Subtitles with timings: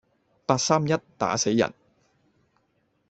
[0.47, 1.71] 八三一打死人